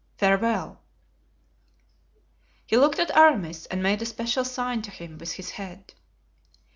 [0.17, 0.81] Farewell."
[2.65, 5.93] He looked at Aramis and made a special sign to him with his head.